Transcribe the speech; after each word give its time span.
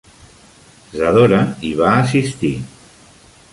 Zadora 1.01 1.43
hi 1.67 1.71
va 1.83 1.93
assistir. 1.99 2.53